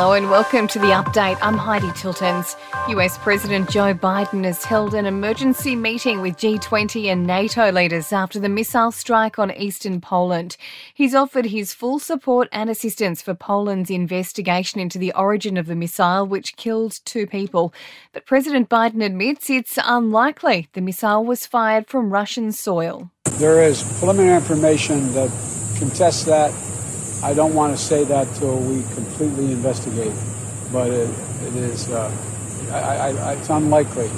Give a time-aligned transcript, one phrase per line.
[0.00, 1.36] Hello and welcome to the update.
[1.42, 2.56] I'm Heidi Tiltons.
[2.88, 8.40] US President Joe Biden has held an emergency meeting with G20 and NATO leaders after
[8.40, 10.56] the missile strike on eastern Poland.
[10.94, 15.76] He's offered his full support and assistance for Poland's investigation into the origin of the
[15.76, 17.74] missile, which killed two people.
[18.14, 23.10] But President Biden admits it's unlikely the missile was fired from Russian soil.
[23.32, 25.28] There is preliminary information that
[25.78, 26.69] contests that.
[27.22, 30.14] I don't want to say that till we completely investigate,
[30.72, 31.10] but it,
[31.42, 32.10] it is, uh,
[32.72, 34.10] I, I, it's unlikely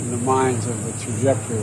[0.00, 1.62] in the minds of the trajectory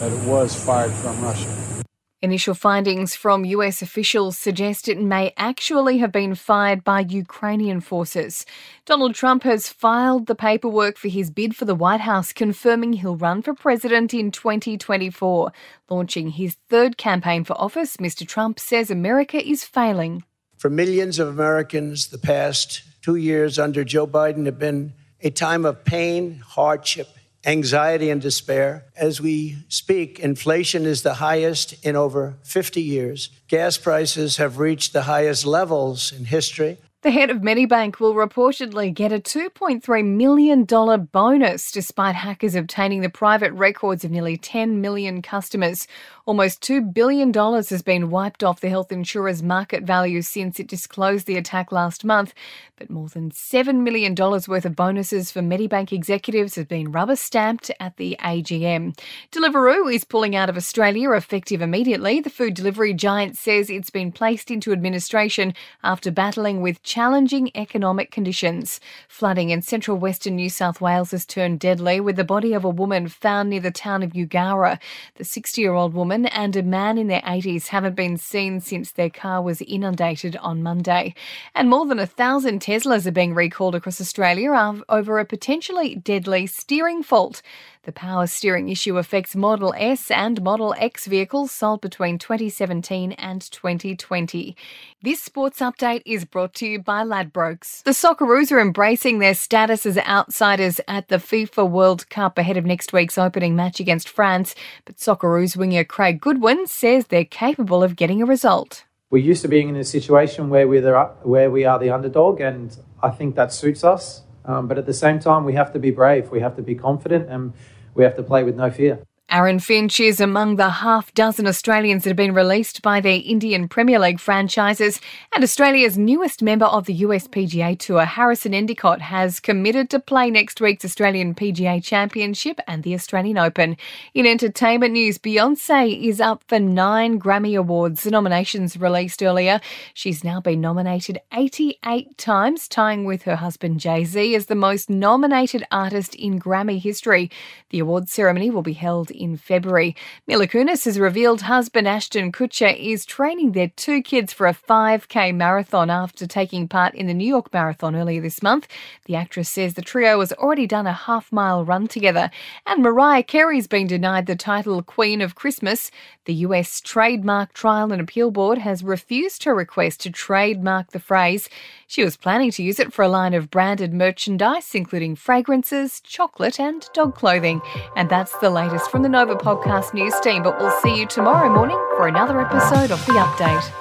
[0.00, 1.77] that it was fired from Russia.
[2.20, 8.44] Initial findings from US officials suggest it may actually have been fired by Ukrainian forces.
[8.84, 13.14] Donald Trump has filed the paperwork for his bid for the White House, confirming he'll
[13.14, 15.52] run for president in 2024.
[15.88, 18.26] Launching his third campaign for office, Mr.
[18.26, 20.24] Trump says America is failing.
[20.56, 25.64] For millions of Americans, the past two years under Joe Biden have been a time
[25.64, 27.06] of pain, hardship,
[27.44, 28.84] anxiety and despair.
[28.96, 33.30] As we speak, inflation is the highest in over 50 years.
[33.48, 36.78] Gas prices have reached the highest levels in history.
[37.08, 40.64] The head of Medibank will reportedly get a $2.3 million
[41.06, 45.88] bonus despite hackers obtaining the private records of nearly 10 million customers.
[46.26, 51.26] Almost $2 billion has been wiped off the health insurer's market value since it disclosed
[51.26, 52.34] the attack last month.
[52.76, 57.70] But more than $7 million worth of bonuses for Medibank executives have been rubber stamped
[57.80, 58.98] at the AGM.
[59.32, 62.20] Deliveroo is pulling out of Australia effective immediately.
[62.20, 68.10] The food delivery giant says it's been placed into administration after battling with challenging economic
[68.10, 68.80] conditions.
[69.06, 72.68] Flooding in central western New South Wales has turned deadly with the body of a
[72.68, 74.80] woman found near the town of Eugowra.
[75.14, 78.90] The 60 year old woman and a man in their 80s haven't been seen since
[78.90, 81.14] their car was inundated on Monday.
[81.54, 84.50] And more than a thousand Teslas are being recalled across Australia
[84.88, 87.42] over a potentially deadly steering fault.
[87.88, 93.40] The power steering issue affects Model S and Model X vehicles sold between 2017 and
[93.40, 94.54] 2020.
[95.00, 97.82] This sports update is brought to you by Ladbrokes.
[97.84, 102.66] The Socceroos are embracing their status as outsiders at the FIFA World Cup ahead of
[102.66, 107.96] next week's opening match against France, but Socceroos winger Craig Goodwin says they're capable of
[107.96, 111.64] getting a result we're used to being in a situation where we're the, where we
[111.64, 114.24] are the underdog, and I think that suits us.
[114.48, 116.30] Um, but at the same time, we have to be brave.
[116.30, 117.52] We have to be confident, and
[117.94, 118.98] we have to play with no fear.
[119.30, 123.68] Aaron Finch is among the half dozen Australians that have been released by their Indian
[123.68, 125.02] Premier League franchises.
[125.34, 130.30] And Australia's newest member of the US PGA Tour, Harrison Endycott, has committed to play
[130.30, 133.76] next week's Australian PGA Championship and the Australian Open.
[134.14, 138.04] In entertainment news, Beyonce is up for nine Grammy Awards.
[138.04, 139.60] The nominations released earlier.
[139.92, 144.88] She's now been nominated 88 times, tying with her husband Jay Z as the most
[144.88, 147.30] nominated artist in Grammy history.
[147.68, 149.94] The awards ceremony will be held in February.
[150.26, 155.34] Mila Kunis has revealed husband Ashton Kutcher is training their two kids for a 5K
[155.34, 158.68] marathon after taking part in the New York Marathon earlier this month.
[159.04, 162.30] The actress says the trio has already done a half mile run together.
[162.66, 165.90] And Mariah Carey's been denied the title Queen of Christmas.
[166.24, 171.48] The US Trademark Trial and Appeal Board has refused her request to trademark the phrase.
[171.86, 176.60] She was planning to use it for a line of branded merchandise, including fragrances, chocolate,
[176.60, 177.62] and dog clothing.
[177.96, 180.42] And that's the latest from the Nova Podcast News team.
[180.42, 183.72] But we'll see you tomorrow morning for another episode of The Update.